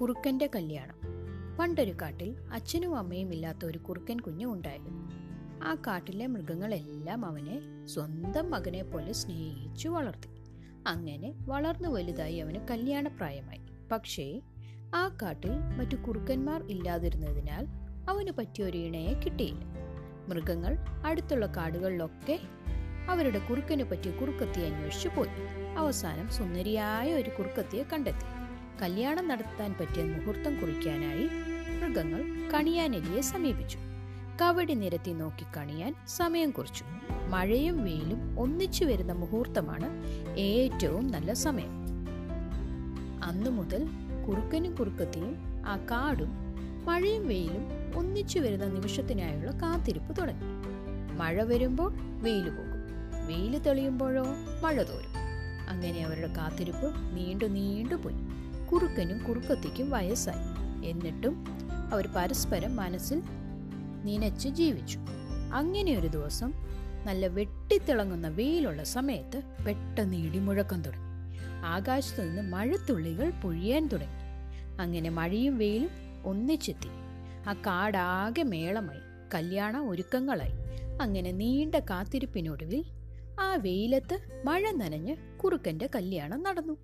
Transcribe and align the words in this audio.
കുറുക്കന്റെ 0.00 0.50
കല്യാണം. 0.56 0.94
പണ്ടൊരു 1.56 1.94
കാട്ടിൽ 2.02 2.36
അച്ഛനും 2.52 2.96
അമ്മയും 2.96 3.34
ഇല്ലാത്ത 3.34 3.64
ഒരു 3.64 3.78
കുറുക്കൻ 3.78 4.20
കുഞ്ഞു 4.20 4.46
ഉണ്ടായിരുന്നു. 4.46 5.10
ആ 5.64 5.74
കാട്ടിലെ 5.74 6.26
മൃഗങ്ങളെല്ലാം 6.26 7.26
അവനെ 7.26 7.86
സ്വന്തം 7.86 8.50
മകനെ 8.50 8.82
പോലെ 8.82 9.12
സ്നേഹിച്ചു 9.12 9.88
വളർത്തി. 9.88 10.28
അങ്ങനെ 10.86 11.34
വളർന്നു 11.46 11.88
വലുതായി 11.88 12.38
അവന് 12.38 12.68
കല്യാണപ്രായമായി. 12.70 13.60
പക്ഷേ 13.92 14.40
ആ 14.94 15.16
കാട്ടിൽ 15.22 15.50
മറ്റു 15.50 15.96
കുറുക്കന്മാർ 15.96 16.62
ഇല്ലാതിരുന്നതിനാൽ 16.62 17.66
അവന് 18.10 18.30
പറ്റിയ 18.30 18.64
ഒരു 18.64 18.78
ഇണയെ 18.78 19.14
കിട്ടിയില്ല. 19.14 19.60
മൃഗങ്ങൾ 20.28 20.76
അടുത്തുള്ള 21.06 21.46
കാടുകളിലൊക്കെ 21.46 22.40
അവരുടെ 23.08 23.38
കുറുക്കനെ 23.38 23.84
പറ്റിയ 23.84 24.12
കുറുക്കത്തിയെ 24.12 24.66
അന്വേഷിച്ചു 24.66 25.08
പോയി. 25.08 25.28
അവസാനം 25.78 26.28
സുന്ദരിയായ 26.28 27.14
ഒരു 27.14 27.30
കുറുക്കത്തിയെ 27.30 27.82
കണ്ടെത്തി. 27.82 28.39
കല്യാണം 28.82 29.28
നടത്താൻ 29.28 29.74
പറ്റിയ 29.80 30.04
മുഹൂർത്തം 30.04 30.60
കുറിക്കാനായി 30.60 31.28
മൃഗങ്ങൾ 31.80 32.50
കണിയാനെലിയെ 32.54 33.20
സമീപിച്ചു. 33.20 33.78
കവടി 34.42 34.74
നിരത്തി 34.74 35.10
നോക്കി 35.10 35.46
കണിയാൻ 35.56 35.94
സമയം 36.08 36.50
കുറിച്ചു. 36.50 36.84
മഴയും 37.28 37.84
വെയിലും 37.84 38.40
ഒന്നിച്ചു 38.40 38.84
വരുന്ന 38.84 39.12
മുഹൂർത്തമാണ് 39.12 39.86
ഏറ്റവും 40.38 41.10
നല്ല 41.10 41.32
സമയം. 41.32 41.84
അന്നു 43.24 43.50
മുതൽ 43.50 43.88
കുറുക്കനും 44.28 44.74
കുറുക്കത്തിയും 44.74 45.36
ആ 45.66 45.76
കാടും 45.76 46.28
മഴയും 46.84 47.28
വെയിലും 47.28 47.96
ഒന്നിച്ചു 47.96 48.38
വരുന്ന 48.38 48.64
നിമിഷത്തിനായുള്ള 48.64 49.50
കാത്തിരിപ്പ് 49.50 50.20
തുടങ്ങി. 50.20 50.44
മഴ 51.16 51.42
വരുമ്പോൾ 51.42 51.92
വെയിൽ 52.22 52.50
പോകും. 52.50 52.80
വെയിൽ 53.26 53.58
തെളിയുമ്പോഴോ 53.58 54.24
മഴ 54.62 54.82
തോരും. 54.82 55.14
അങ്ങനെ 55.68 56.04
അവരുടെ 56.04 56.26
കാത്തിരിപ്പ് 56.26 56.86
നീണ്ടു 57.16 57.44
നീണ്ടു 57.44 57.94
പോയി. 57.94 58.16
കുറുക്കനും 58.72 59.24
കുറുക്കത്തിക്കും 59.24 59.90
വയസ്സായി. 59.90 60.60
എന്നിട്ടും 60.90 61.44
അവർ 61.92 62.08
പരസ്പരം 62.16 62.76
മനസ്സിൽ 62.76 63.22
നനച്ച് 64.04 64.48
ജീവിച്ചു. 64.48 64.98
അങ്ങനെ 65.54 65.98
ഒരു 65.98 66.06
ദിവസം 66.06 66.52
നല്ല 67.06 67.26
വെട്ടിത്തിളങ്ങുന്ന 67.26 68.28
വെയിലുള്ള 68.28 68.84
സമയത്ത് 68.84 69.42
പെട്ടെന്ന് 69.66 70.16
ഇടിമുഴക്കം 70.16 70.82
തുടങ്ങി. 70.82 71.06
ആകാശത്തു 71.64 72.22
നിന്ന് 72.22 72.42
മഴത്തുള്ളികൾ 72.42 73.30
പൊഴിയാൻ 73.30 73.88
തുടങ്ങി. 73.88 74.20
അങ്ങനെ 74.80 75.10
മഴയും 75.10 75.58
വെയിലും 75.58 75.90
ഒന്നിച്ചെത്തി. 76.24 76.88
ആ 77.48 77.52
കാടാകെ 77.52 78.42
മേളമായി. 78.42 79.00
കല്യാണ 79.34 79.78
ഒരുക്കങ്ങളായി. 79.78 80.52
അങ്ങനെ 81.02 81.32
നീണ്ട 81.32 81.74
കാത്തിരിപ്പിനൊടുവിൽ 81.74 82.84
ആ 83.40 83.54
വെയിലത്ത് 83.54 84.42
മഴ 84.44 84.70
നനഞ്ഞ് 84.70 85.16
കുറുക്കന്റെ 85.44 85.88
കല്യാണം 85.94 86.42
നടന്നു. 86.42 86.76